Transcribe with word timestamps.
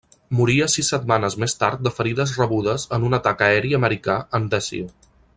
Moria 0.37 0.67
sis 0.75 0.87
setmanes 0.93 1.35
més 1.43 1.53
tard 1.63 1.83
de 1.87 1.91
ferides 1.97 2.33
rebudes 2.41 2.87
en 2.97 3.05
un 3.11 3.17
atac 3.21 3.43
aeri 3.49 3.77
americà 3.83 4.17
en 4.41 4.49
Desio. 4.55 4.89